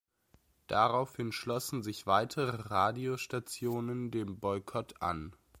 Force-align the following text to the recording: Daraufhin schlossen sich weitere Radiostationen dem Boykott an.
Daraufhin 0.65 1.31
schlossen 1.31 1.83
sich 1.83 2.07
weitere 2.07 2.57
Radiostationen 2.71 4.09
dem 4.09 4.39
Boykott 4.39 4.99
an. 4.99 5.35